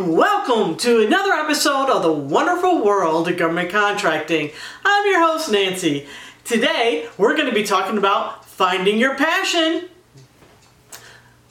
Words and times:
welcome 0.00 0.76
to 0.78 1.04
another 1.04 1.32
episode 1.32 1.90
of 1.90 2.02
the 2.02 2.12
wonderful 2.12 2.82
world 2.82 3.28
of 3.28 3.36
government 3.36 3.70
contracting. 3.70 4.50
I'm 4.82 5.06
your 5.06 5.20
host, 5.20 5.50
Nancy. 5.50 6.06
Today, 6.44 7.06
we're 7.18 7.36
going 7.36 7.48
to 7.48 7.54
be 7.54 7.64
talking 7.64 7.98
about 7.98 8.46
finding 8.46 8.98
your 8.98 9.14
passion. 9.16 9.90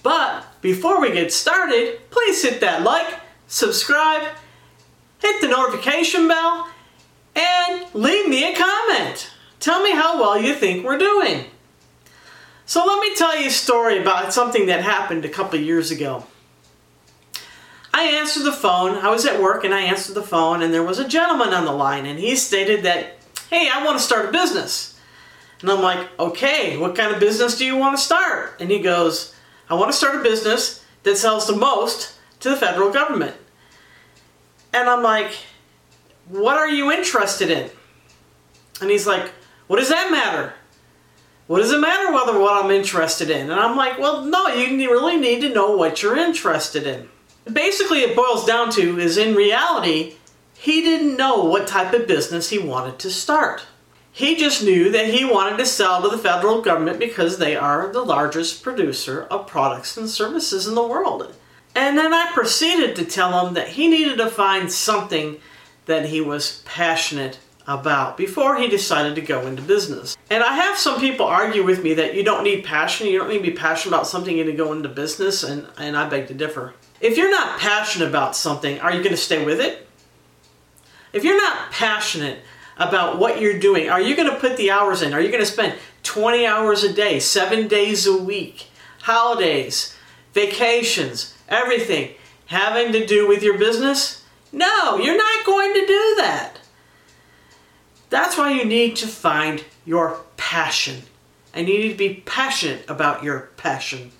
But 0.01 0.45
before 0.61 0.99
we 0.99 1.11
get 1.11 1.31
started, 1.31 1.99
please 2.09 2.41
hit 2.41 2.59
that 2.61 2.81
like, 2.81 3.19
subscribe, 3.47 4.27
hit 5.19 5.41
the 5.41 5.47
notification 5.47 6.27
bell, 6.27 6.69
and 7.35 7.85
leave 7.93 8.27
me 8.27 8.51
a 8.51 8.55
comment. 8.55 9.29
Tell 9.59 9.83
me 9.83 9.91
how 9.91 10.19
well 10.19 10.41
you 10.41 10.55
think 10.55 10.83
we're 10.83 10.97
doing. 10.97 11.45
So 12.65 12.83
let 12.83 12.99
me 12.99 13.15
tell 13.15 13.39
you 13.39 13.47
a 13.47 13.51
story 13.51 14.01
about 14.01 14.33
something 14.33 14.65
that 14.67 14.81
happened 14.81 15.23
a 15.23 15.29
couple 15.29 15.59
years 15.59 15.91
ago. 15.91 16.25
I 17.99 18.03
answered 18.03 18.43
the 18.43 18.53
phone. 18.53 18.95
I 18.95 19.09
was 19.09 19.25
at 19.25 19.41
work 19.41 19.65
and 19.65 19.73
I 19.73 19.81
answered 19.81 20.15
the 20.15 20.23
phone, 20.23 20.61
and 20.61 20.73
there 20.73 20.83
was 20.83 20.99
a 20.99 21.07
gentleman 21.07 21.53
on 21.53 21.65
the 21.65 21.73
line, 21.73 22.05
and 22.05 22.17
he 22.17 22.37
stated 22.37 22.83
that, 22.83 23.17
Hey, 23.49 23.69
I 23.69 23.83
want 23.83 23.97
to 23.97 24.03
start 24.03 24.29
a 24.29 24.31
business. 24.31 24.97
And 25.59 25.69
I'm 25.69 25.81
like, 25.81 26.07
Okay, 26.17 26.77
what 26.77 26.95
kind 26.95 27.13
of 27.13 27.19
business 27.19 27.57
do 27.57 27.65
you 27.65 27.75
want 27.75 27.97
to 27.97 28.01
start? 28.01 28.55
And 28.61 28.71
he 28.71 28.79
goes, 28.79 29.35
I 29.69 29.73
want 29.73 29.91
to 29.91 29.97
start 29.97 30.15
a 30.15 30.23
business 30.23 30.85
that 31.03 31.17
sells 31.17 31.45
the 31.45 31.57
most 31.57 32.13
to 32.39 32.49
the 32.49 32.55
federal 32.55 32.89
government. 32.89 33.35
And 34.73 34.87
I'm 34.87 35.03
like, 35.03 35.33
What 36.29 36.55
are 36.55 36.69
you 36.69 36.93
interested 36.93 37.51
in? 37.51 37.69
And 38.79 38.89
he's 38.89 39.07
like, 39.07 39.29
What 39.67 39.77
does 39.77 39.89
that 39.89 40.09
matter? 40.09 40.53
What 41.47 41.57
does 41.57 41.73
it 41.73 41.81
matter 41.81 42.13
whether 42.13 42.39
what 42.39 42.63
I'm 42.63 42.71
interested 42.71 43.29
in? 43.29 43.51
And 43.51 43.59
I'm 43.59 43.75
like, 43.75 43.99
Well, 43.99 44.23
no, 44.23 44.47
you 44.47 44.89
really 44.89 45.17
need 45.17 45.41
to 45.41 45.53
know 45.53 45.75
what 45.75 46.01
you're 46.01 46.15
interested 46.15 46.87
in 46.87 47.09
basically 47.53 47.99
it 47.99 48.15
boils 48.15 48.45
down 48.45 48.71
to 48.71 48.99
is 48.99 49.17
in 49.17 49.35
reality, 49.35 50.15
he 50.53 50.81
didn't 50.81 51.17
know 51.17 51.43
what 51.43 51.67
type 51.67 51.93
of 51.93 52.07
business 52.07 52.49
he 52.49 52.59
wanted 52.59 52.99
to 52.99 53.09
start. 53.09 53.65
He 54.11 54.35
just 54.35 54.63
knew 54.63 54.91
that 54.91 55.13
he 55.13 55.23
wanted 55.23 55.57
to 55.57 55.65
sell 55.65 56.01
to 56.01 56.09
the 56.09 56.17
federal 56.17 56.61
government 56.61 56.99
because 56.99 57.37
they 57.37 57.55
are 57.55 57.91
the 57.91 58.01
largest 58.01 58.63
producer 58.63 59.23
of 59.31 59.47
products 59.47 59.95
and 59.95 60.09
services 60.09 60.67
in 60.67 60.75
the 60.75 60.85
world. 60.85 61.33
And 61.75 61.97
then 61.97 62.13
I 62.13 62.31
proceeded 62.33 62.95
to 62.95 63.05
tell 63.05 63.45
him 63.45 63.53
that 63.53 63.69
he 63.69 63.87
needed 63.87 64.17
to 64.17 64.29
find 64.29 64.71
something 64.71 65.39
that 65.85 66.07
he 66.07 66.19
was 66.19 66.61
passionate 66.65 67.39
about 67.67 68.17
before 68.17 68.57
he 68.57 68.67
decided 68.67 69.15
to 69.15 69.21
go 69.21 69.45
into 69.45 69.61
business. 69.61 70.17
And 70.29 70.43
I 70.43 70.55
have 70.55 70.77
some 70.77 70.99
people 70.99 71.27
argue 71.27 71.63
with 71.63 71.83
me 71.83 71.93
that 71.93 72.15
you 72.15 72.23
don't 72.23 72.43
need 72.43 72.65
passion, 72.65 73.07
you 73.07 73.19
don't 73.19 73.29
need 73.29 73.45
to 73.45 73.51
be 73.51 73.57
passionate 73.57 73.95
about 73.95 74.07
something 74.07 74.35
to 74.35 74.51
go 74.51 74.73
into 74.73 74.89
business, 74.89 75.43
and, 75.43 75.67
and 75.77 75.95
I 75.95 76.09
beg 76.09 76.27
to 76.27 76.33
differ. 76.33 76.73
If 77.01 77.17
you're 77.17 77.31
not 77.31 77.59
passionate 77.59 78.09
about 78.09 78.35
something, 78.35 78.79
are 78.79 78.91
you 78.91 78.99
going 78.99 79.15
to 79.15 79.17
stay 79.17 79.43
with 79.43 79.59
it? 79.59 79.87
If 81.13 81.23
you're 81.23 81.37
not 81.37 81.71
passionate 81.71 82.39
about 82.77 83.19
what 83.19 83.41
you're 83.41 83.59
doing, 83.59 83.89
are 83.89 84.01
you 84.01 84.15
going 84.15 84.29
to 84.29 84.37
put 84.37 84.57
the 84.57 84.71
hours 84.71 85.01
in? 85.01 85.13
Are 85.13 85.21
you 85.21 85.29
going 85.29 85.43
to 85.43 85.45
spend 85.45 85.75
20 86.03 86.45
hours 86.45 86.83
a 86.83 86.93
day, 86.93 87.19
seven 87.19 87.67
days 87.67 88.05
a 88.05 88.17
week, 88.17 88.67
holidays, 89.01 89.95
vacations, 90.33 91.35
everything 91.47 92.13
having 92.47 92.91
to 92.91 93.05
do 93.05 93.27
with 93.27 93.43
your 93.43 93.57
business? 93.57 94.23
No, 94.51 94.97
you're 94.97 95.17
not 95.17 95.45
going 95.45 95.73
to 95.73 95.85
do 95.85 96.15
that. 96.17 96.59
That's 98.09 98.37
why 98.37 98.51
you 98.51 98.65
need 98.65 98.95
to 98.97 99.07
find 99.07 99.63
your 99.85 100.21
passion. 100.37 101.03
And 101.53 101.67
you 101.67 101.77
need 101.79 101.91
to 101.91 101.97
be 101.97 102.23
passionate 102.25 102.89
about 102.89 103.23
your 103.23 103.49
passion. 103.57 104.11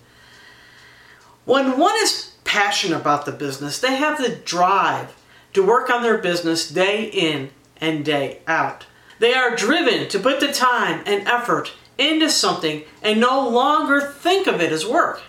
When 1.46 1.80
one 1.80 1.96
is 2.02 2.29
passionate 2.50 3.00
about 3.00 3.28
the 3.28 3.32
business. 3.32 3.78
They 3.78 3.96
have 3.96 4.18
the 4.18 4.36
drive 4.36 5.16
to 5.54 5.64
work 5.64 5.92
on 5.92 6.02
their 6.02 6.18
business 6.18 6.68
day 6.68 7.04
in 7.04 7.52
and 7.80 8.04
day 8.04 8.40
out. 8.48 8.88
They 9.20 9.36
are 9.36 9.56
driven 9.56 10.10
to 10.10 10.20
put 10.20 10.40
the 10.40 10.52
time 10.52 11.04
and 11.06 11.28
effort 11.28 11.74
into 12.00 12.28
something 12.28 12.86
and 13.04 13.20
no 13.20 13.48
longer 13.48 14.02
think 14.02 14.48
of 14.48 14.62
it 14.62 14.72
as 14.72 14.84
work. 14.84 15.22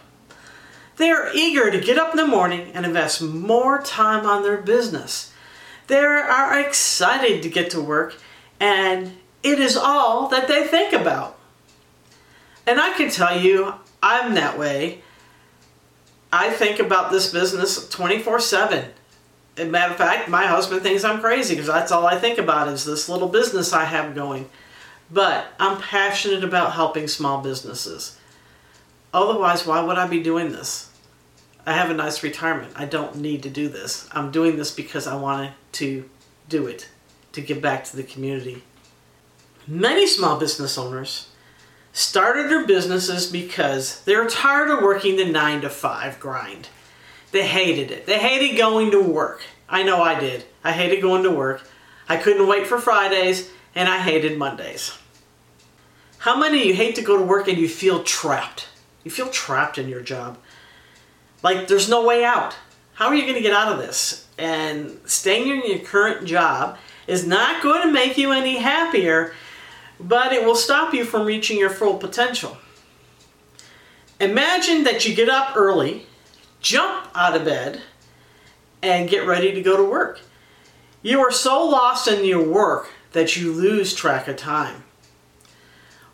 They 0.97 1.11
are 1.11 1.31
eager 1.35 1.71
to 1.71 1.79
get 1.79 1.99
up 1.99 2.13
in 2.13 2.17
the 2.17 2.27
morning 2.27 2.71
and 2.73 2.87
invest 2.87 3.21
more 3.21 3.83
time 3.83 4.25
on 4.25 4.43
their 4.43 4.57
business. 4.57 5.31
They 5.89 5.99
are 5.99 6.59
excited 6.59 7.43
to 7.43 7.51
get 7.51 7.69
to 7.73 7.83
work 7.83 8.17
and 8.59 9.19
it 9.43 9.61
is 9.61 9.77
all 9.77 10.29
that 10.29 10.49
they 10.49 10.67
think 10.67 10.95
about. 10.95 11.39
And 12.67 12.81
I 12.81 12.95
can 12.95 13.11
tell 13.11 13.39
you, 13.39 13.75
I'm 14.03 14.33
that 14.37 14.59
way. 14.59 15.03
I 16.33 16.51
think 16.51 16.79
about 16.79 17.11
this 17.11 17.33
business 17.33 17.89
24 17.89 18.41
7. 18.41 18.85
As 19.57 19.67
a 19.67 19.69
matter 19.69 19.93
of 19.93 19.99
fact, 19.99 20.29
my 20.29 20.47
husband 20.47 20.83
thinks 20.83 21.05
I'm 21.05 21.21
crazy 21.21 21.55
because 21.55 21.67
that's 21.67 21.93
all 21.93 22.07
I 22.07 22.19
think 22.19 22.39
about 22.39 22.69
is 22.69 22.85
this 22.85 23.09
little 23.09 23.29
business 23.29 23.73
I 23.73 23.85
have 23.85 24.15
going. 24.15 24.49
But 25.11 25.49
I'm 25.59 25.81
passionate 25.81 26.45
about 26.45 26.73
helping 26.73 27.09
small 27.09 27.43
businesses. 27.43 28.17
Otherwise, 29.13 29.67
why 29.67 29.81
would 29.81 29.99
I 29.99 30.07
be 30.07 30.23
doing 30.23 30.53
this? 30.53 30.91
I 31.67 31.73
have 31.73 31.91
a 31.91 31.95
nice 31.95 32.23
retirement. 32.23 32.73
I 32.77 32.85
don't 32.85 33.17
need 33.17 33.43
to 33.43 33.51
do 33.51 33.69
this. 33.69 34.09
I'm 34.13 34.31
doing 34.31 34.57
this 34.57 34.71
because 34.71 35.07
I 35.07 35.17
wanted 35.17 35.53
to 35.73 36.09
do 36.49 36.67
it, 36.67 36.89
to 37.33 37.41
give 37.41 37.61
back 37.61 37.85
to 37.85 37.97
the 37.97 38.03
community. 38.05 38.63
Many 39.67 40.07
small 40.07 40.39
business 40.39 40.79
owners 40.79 41.30
started 41.93 42.51
their 42.51 42.67
businesses 42.67 43.27
because 43.27 44.03
they 44.05 44.17
were 44.17 44.29
tired 44.29 44.71
of 44.71 44.83
working 44.83 45.17
the 45.17 45.25
9 45.25 45.63
to 45.63 45.71
5 45.71 46.21
grind. 46.21 46.69
They 47.33 47.47
hated 47.47 47.91
it. 47.91 48.07
They 48.07 48.19
hated 48.19 48.57
going 48.57 48.91
to 48.91 49.01
work. 49.01 49.43
I 49.69 49.83
know 49.83 50.03
I 50.03 50.19
did. 50.19 50.45
I 50.65 50.73
hated 50.73 51.01
going 51.01 51.23
to 51.23 51.31
work. 51.31 51.63
I 52.09 52.17
couldn't 52.17 52.49
wait 52.49 52.67
for 52.67 52.79
Fridays, 52.79 53.51
and 53.75 53.89
I 53.89 53.99
hated 53.99 54.37
Mondays. 54.37 54.97
How 56.19 56.39
many 56.39 56.61
of 56.61 56.67
you 56.67 56.75
hate 56.75 56.97
to 56.97 57.03
go 57.03 57.17
to 57.17 57.23
work 57.23 57.49
and 57.49 57.57
you 57.57 57.69
feel 57.69 58.03
trapped? 58.03 58.69
You 59.05 59.11
feel 59.11 59.29
trapped 59.29 59.79
in 59.79 59.89
your 59.89 60.03
job. 60.03 60.39
Like 61.43 61.69
there's 61.69 61.89
no 61.89 62.05
way 62.05 62.25
out. 62.25 62.57
How 62.95 63.07
are 63.07 63.15
you 63.15 63.23
going 63.23 63.37
to 63.37 63.41
get 63.41 63.55
out 63.55 63.73
of 63.73 63.79
this? 63.79 64.27
And 64.37 65.01
staying 65.07 65.49
in 65.49 65.67
your 65.67 65.79
current 65.79 66.27
job 66.27 66.77
is 67.07 67.27
not 67.27 67.63
going 67.63 67.83
to 67.83 67.93
make 67.93 68.19
you 68.19 68.33
any 68.33 68.59
happier 68.59 69.33
but 70.01 70.33
it 70.33 70.45
will 70.45 70.55
stop 70.55 70.95
you 70.95 71.05
from 71.05 71.27
reaching 71.27 71.59
your 71.59 71.71
full 71.71 71.97
potential. 71.97 72.57
Imagine 74.19 74.85
that 74.85 75.07
you 75.07 75.15
get 75.15 75.29
up 75.29 75.57
early, 75.57 76.07
jump 76.61 77.09
out 77.15 77.37
of 77.37 77.45
bed, 77.45 77.83
and 78.83 79.09
get 79.09 79.27
ready 79.27 79.53
to 79.53 79.63
go 79.63 79.77
to 79.77 79.85
work. 79.85 80.21
You 81.03 81.21
are 81.21 81.31
so 81.33 81.67
lost 81.67 82.09
in 82.09 82.25
your 82.25 82.47
work 82.47 82.91
that 83.13 83.37
you 83.37 83.53
lose 83.53 83.95
track 83.95 84.29
of 84.29 84.37
time. 84.37 84.85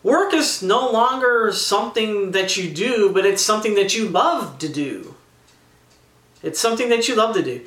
Work 0.03 0.33
is 0.33 0.63
no 0.63 0.89
longer 0.89 1.51
something 1.51 2.31
that 2.31 2.55
you 2.55 2.69
do, 2.69 3.11
but 3.11 3.25
it's 3.25 3.41
something 3.41 3.75
that 3.75 3.95
you 3.95 4.07
love 4.07 4.57
to 4.59 4.69
do. 4.69 5.15
It's 6.41 6.59
something 6.59 6.89
that 6.89 7.07
you 7.07 7.15
love 7.15 7.35
to 7.35 7.43
do. 7.43 7.65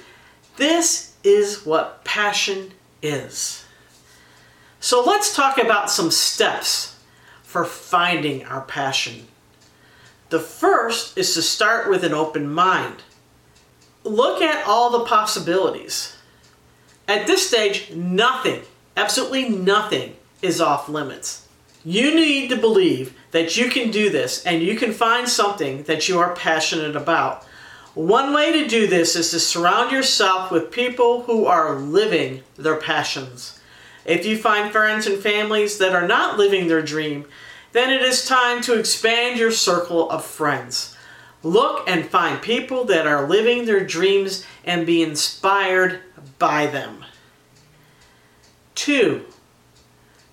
This 0.56 1.14
is 1.22 1.66
what 1.66 2.04
passion 2.04 2.72
is. 3.02 3.66
So 4.82 5.04
let's 5.04 5.36
talk 5.36 5.58
about 5.58 5.90
some 5.90 6.10
steps 6.10 6.98
for 7.42 7.66
finding 7.66 8.44
our 8.46 8.62
passion. 8.62 9.26
The 10.30 10.40
first 10.40 11.18
is 11.18 11.34
to 11.34 11.42
start 11.42 11.90
with 11.90 12.02
an 12.02 12.14
open 12.14 12.50
mind. 12.50 13.02
Look 14.04 14.40
at 14.40 14.66
all 14.66 14.90
the 14.90 15.04
possibilities. 15.04 16.16
At 17.06 17.26
this 17.26 17.46
stage, 17.46 17.90
nothing, 17.90 18.62
absolutely 18.96 19.50
nothing, 19.50 20.16
is 20.40 20.62
off 20.62 20.88
limits. 20.88 21.46
You 21.84 22.14
need 22.14 22.48
to 22.48 22.56
believe 22.56 23.14
that 23.32 23.58
you 23.58 23.68
can 23.68 23.90
do 23.90 24.08
this 24.08 24.46
and 24.46 24.62
you 24.62 24.76
can 24.76 24.92
find 24.92 25.28
something 25.28 25.82
that 25.82 26.08
you 26.08 26.18
are 26.18 26.34
passionate 26.34 26.96
about. 26.96 27.44
One 27.92 28.32
way 28.32 28.52
to 28.52 28.66
do 28.66 28.86
this 28.86 29.14
is 29.14 29.30
to 29.32 29.40
surround 29.40 29.92
yourself 29.92 30.50
with 30.50 30.70
people 30.70 31.22
who 31.24 31.44
are 31.44 31.74
living 31.74 32.44
their 32.56 32.76
passions. 32.76 33.59
If 34.04 34.24
you 34.26 34.36
find 34.36 34.72
friends 34.72 35.06
and 35.06 35.22
families 35.22 35.78
that 35.78 35.94
are 35.94 36.06
not 36.06 36.38
living 36.38 36.68
their 36.68 36.82
dream, 36.82 37.26
then 37.72 37.90
it 37.90 38.02
is 38.02 38.26
time 38.26 38.60
to 38.62 38.78
expand 38.78 39.38
your 39.38 39.52
circle 39.52 40.10
of 40.10 40.24
friends. 40.24 40.96
Look 41.42 41.88
and 41.88 42.06
find 42.06 42.42
people 42.42 42.84
that 42.84 43.06
are 43.06 43.28
living 43.28 43.64
their 43.64 43.84
dreams 43.84 44.44
and 44.64 44.86
be 44.86 45.02
inspired 45.02 46.00
by 46.38 46.66
them. 46.66 47.04
Two, 48.74 49.24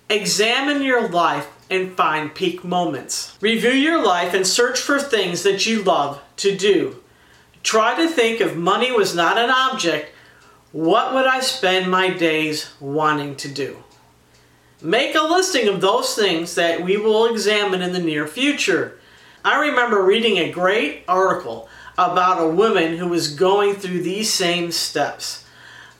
examine 0.08 0.82
your 0.82 1.08
life 1.08 1.48
and 1.70 1.96
find 1.96 2.34
peak 2.34 2.64
moments. 2.64 3.36
Review 3.40 3.70
your 3.70 4.02
life 4.02 4.34
and 4.34 4.46
search 4.46 4.80
for 4.80 4.98
things 4.98 5.42
that 5.42 5.66
you 5.66 5.82
love 5.82 6.20
to 6.36 6.56
do. 6.56 7.02
Try 7.62 7.94
to 7.96 8.08
think 8.08 8.40
if 8.40 8.56
money 8.56 8.90
was 8.90 9.14
not 9.14 9.36
an 9.36 9.50
object, 9.50 10.12
what 10.72 11.14
would 11.14 11.26
I 11.26 11.40
spend 11.40 11.90
my 11.90 12.10
days 12.10 12.70
wanting 12.78 13.36
to 13.36 13.48
do? 13.48 13.82
Make 14.82 15.14
a 15.14 15.22
listing 15.22 15.66
of 15.66 15.80
those 15.80 16.14
things 16.14 16.54
that 16.56 16.82
we 16.82 16.96
will 16.96 17.26
examine 17.26 17.80
in 17.80 17.92
the 17.92 17.98
near 17.98 18.26
future. 18.26 18.98
I 19.44 19.60
remember 19.60 20.02
reading 20.02 20.36
a 20.36 20.52
great 20.52 21.04
article 21.08 21.68
about 21.96 22.42
a 22.42 22.48
woman 22.48 22.98
who 22.98 23.08
was 23.08 23.34
going 23.34 23.74
through 23.74 24.02
these 24.02 24.32
same 24.32 24.70
steps. 24.70 25.46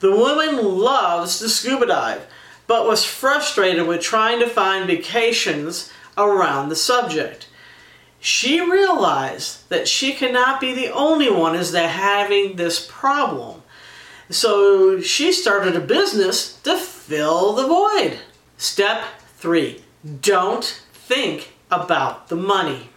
The 0.01 0.13
woman 0.13 0.63
loves 0.63 1.39
to 1.39 1.49
scuba 1.49 1.87
dive, 1.87 2.27
but 2.67 2.87
was 2.87 3.05
frustrated 3.05 3.87
with 3.87 4.03
trying 4.03 4.39
to 4.41 4.49
find 4.49 4.87
vacations 4.87 5.91
around 6.17 6.69
the 6.69 6.77
subject. 6.77 7.49
She 8.21 8.61
realized 8.61 9.69
that 9.71 9.89
she 9.89 10.13
cannot 10.13 10.61
be 10.61 10.75
the 10.75 10.93
only 10.93 11.31
one 11.31 11.57
as 11.57 11.73
they're 11.73 11.89
having 11.89 12.57
this 12.57 12.87
problem. 12.89 13.63
So 14.31 15.01
she 15.01 15.33
started 15.33 15.75
a 15.75 15.81
business 15.81 16.61
to 16.63 16.77
fill 16.77 17.55
the 17.55 17.67
void. 17.67 18.19
Step 18.57 19.05
three, 19.37 19.83
don't 20.21 20.65
think 20.93 21.53
about 21.71 22.29
the 22.29 22.37
money. 22.37 22.91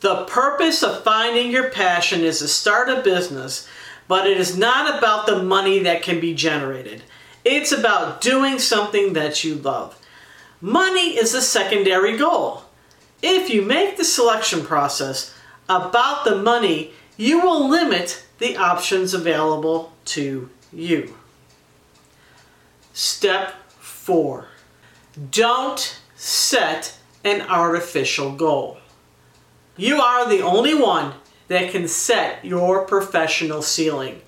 The 0.00 0.24
purpose 0.24 0.82
of 0.82 1.04
finding 1.04 1.50
your 1.50 1.70
passion 1.70 2.22
is 2.22 2.38
to 2.38 2.48
start 2.48 2.88
a 2.88 3.02
business, 3.02 3.68
but 4.08 4.26
it 4.26 4.38
is 4.38 4.56
not 4.56 4.98
about 4.98 5.26
the 5.26 5.42
money 5.42 5.78
that 5.80 6.02
can 6.02 6.18
be 6.18 6.34
generated. 6.34 7.02
It's 7.44 7.70
about 7.70 8.20
doing 8.20 8.58
something 8.58 9.12
that 9.12 9.44
you 9.44 9.54
love. 9.54 9.96
Money 10.60 11.16
is 11.16 11.34
a 11.34 11.42
secondary 11.42 12.16
goal. 12.16 12.64
If 13.22 13.50
you 13.50 13.62
make 13.62 13.96
the 13.96 14.04
selection 14.04 14.64
process 14.64 15.34
about 15.68 16.24
the 16.24 16.36
money, 16.36 16.92
you 17.20 17.38
will 17.42 17.68
limit 17.68 18.24
the 18.38 18.56
options 18.56 19.12
available 19.12 19.92
to 20.06 20.48
you. 20.72 21.14
Step 22.94 23.52
4. 23.78 24.46
Don't 25.30 26.00
set 26.16 26.96
an 27.22 27.42
artificial 27.42 28.34
goal. 28.34 28.78
You 29.76 30.00
are 30.00 30.26
the 30.30 30.40
only 30.40 30.74
one 30.74 31.12
that 31.48 31.70
can 31.70 31.88
set 31.88 32.42
your 32.42 32.86
professional 32.86 33.60
ceiling. 33.60 34.22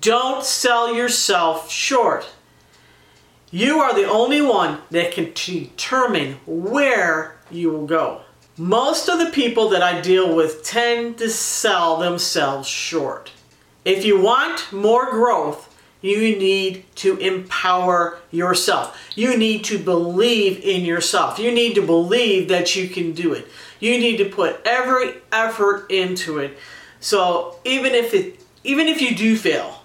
Don't 0.00 0.44
sell 0.44 0.92
yourself 0.92 1.70
short. 1.70 2.28
You 3.52 3.78
are 3.78 3.94
the 3.94 4.08
only 4.08 4.42
one 4.42 4.78
that 4.90 5.12
can 5.12 5.30
determine 5.32 6.40
where 6.44 7.36
you 7.52 7.70
will 7.70 7.86
go. 7.86 8.22
Most 8.60 9.08
of 9.08 9.18
the 9.18 9.30
people 9.30 9.70
that 9.70 9.82
I 9.82 10.02
deal 10.02 10.36
with 10.36 10.62
tend 10.62 11.16
to 11.16 11.30
sell 11.30 11.96
themselves 11.96 12.68
short. 12.68 13.32
If 13.86 14.04
you 14.04 14.20
want 14.20 14.70
more 14.70 15.10
growth, 15.10 15.74
you 16.02 16.36
need 16.36 16.84
to 16.96 17.16
empower 17.16 18.18
yourself. 18.30 18.98
You 19.14 19.38
need 19.38 19.64
to 19.64 19.78
believe 19.78 20.60
in 20.62 20.84
yourself. 20.84 21.38
You 21.38 21.50
need 21.52 21.74
to 21.76 21.80
believe 21.80 22.48
that 22.48 22.76
you 22.76 22.90
can 22.90 23.12
do 23.12 23.32
it. 23.32 23.48
You 23.78 23.98
need 23.98 24.18
to 24.18 24.26
put 24.26 24.60
every 24.66 25.14
effort 25.32 25.90
into 25.90 26.38
it. 26.38 26.58
So 27.00 27.56
even 27.64 27.94
if 27.94 28.12
it 28.12 28.44
even 28.62 28.88
if 28.88 29.00
you 29.00 29.16
do 29.16 29.36
fail, 29.36 29.80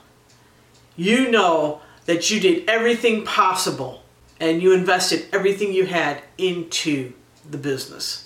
you 0.98 1.31
know 1.31 1.80
that 2.07 2.30
you 2.30 2.42
did 2.42 2.69
everything 2.69 3.24
possible 3.24 4.04
and 4.38 4.62
you 4.62 4.74
invested 4.74 5.28
everything 5.31 5.71
you 5.71 5.86
had 5.86 6.21
into 6.38 7.13
the 7.50 7.57
business. 7.57 8.25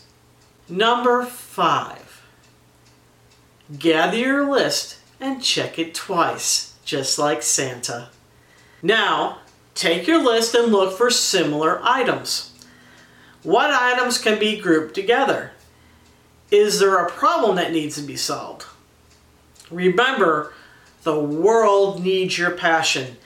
Number 0.70 1.26
5. 1.26 2.24
Gather 3.80 4.18
your 4.18 4.50
list 4.50 5.00
and 5.20 5.44
check 5.44 5.80
it 5.80 5.96
twice 5.96 6.76
just 6.86 7.18
like 7.18 7.42
Santa. 7.42 8.10
Now, 8.82 9.40
take 9.74 10.08
your 10.08 10.24
list 10.24 10.54
and 10.54 10.72
look 10.72 10.96
for 10.96 11.10
similar 11.10 11.80
items. 11.84 12.54
What 13.42 13.72
items 13.72 14.18
can 14.18 14.38
be 14.38 14.60
grouped 14.60 14.94
together? 14.94 15.52
Is 16.52 16.80
there 16.80 16.98
a 16.98 17.10
problem 17.10 17.56
that 17.56 17.72
needs 17.72 17.96
to 17.96 18.02
be 18.02 18.16
solved? 18.16 18.66
Remember, 19.72 20.54
the 21.04 21.20
world 21.20 22.04
needs 22.04 22.38
your 22.38 22.52
passion. 22.52 23.18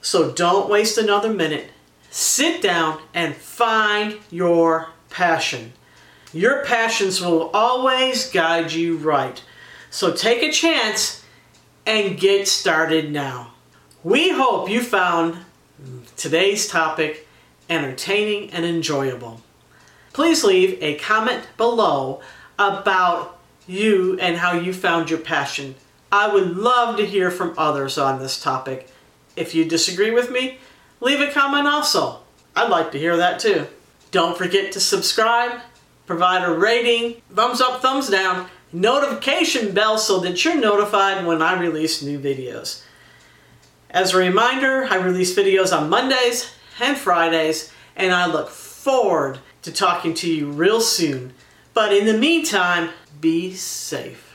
So 0.00 0.32
don't 0.32 0.70
waste 0.70 0.98
another 0.98 1.32
minute. 1.32 1.70
Sit 2.10 2.62
down 2.62 3.00
and 3.12 3.34
find 3.34 4.18
your 4.30 4.90
passion. 5.10 5.72
Your 6.32 6.64
passions 6.64 7.20
will 7.20 7.50
always 7.50 8.30
guide 8.30 8.72
you 8.72 8.96
right. 8.96 9.42
So 9.90 10.12
take 10.12 10.42
a 10.42 10.52
chance 10.52 11.24
and 11.86 12.18
get 12.18 12.48
started 12.48 13.10
now. 13.12 13.52
We 14.02 14.30
hope 14.30 14.68
you 14.68 14.82
found 14.82 15.38
today's 16.16 16.66
topic 16.66 17.26
entertaining 17.68 18.50
and 18.50 18.64
enjoyable. 18.64 19.40
Please 20.12 20.44
leave 20.44 20.82
a 20.82 20.96
comment 20.96 21.46
below 21.56 22.20
about 22.58 23.38
you 23.66 24.18
and 24.20 24.36
how 24.36 24.52
you 24.52 24.72
found 24.72 25.10
your 25.10 25.18
passion. 25.18 25.74
I 26.10 26.32
would 26.32 26.56
love 26.56 26.96
to 26.96 27.06
hear 27.06 27.30
from 27.30 27.54
others 27.58 27.98
on 27.98 28.18
this 28.18 28.40
topic. 28.40 28.88
If 29.34 29.54
you 29.54 29.64
disagree 29.64 30.10
with 30.10 30.30
me, 30.30 30.58
leave 31.00 31.20
a 31.20 31.30
comment 31.32 31.66
also. 31.66 32.20
I'd 32.54 32.70
like 32.70 32.92
to 32.92 32.98
hear 32.98 33.16
that 33.16 33.40
too. 33.40 33.66
Don't 34.10 34.38
forget 34.38 34.72
to 34.72 34.80
subscribe, 34.80 35.60
provide 36.06 36.48
a 36.48 36.52
rating, 36.52 37.20
thumbs 37.34 37.60
up, 37.60 37.82
thumbs 37.82 38.08
down, 38.08 38.48
notification 38.72 39.74
bell 39.74 39.98
so 39.98 40.20
that 40.20 40.44
you're 40.44 40.56
notified 40.56 41.26
when 41.26 41.42
I 41.42 41.58
release 41.58 42.02
new 42.02 42.18
videos. 42.18 42.82
As 43.90 44.14
a 44.14 44.18
reminder, 44.18 44.84
I 44.84 44.96
release 44.96 45.36
videos 45.36 45.76
on 45.76 45.88
Mondays 45.88 46.52
and 46.80 46.96
Fridays, 46.96 47.72
and 47.96 48.12
I 48.12 48.26
look 48.26 48.50
forward 48.50 49.38
to 49.62 49.72
talking 49.72 50.14
to 50.14 50.32
you 50.32 50.50
real 50.50 50.80
soon. 50.80 51.32
But 51.74 51.92
in 51.92 52.06
the 52.06 52.16
meantime, 52.16 52.90
be 53.20 53.54
safe. 53.54 54.22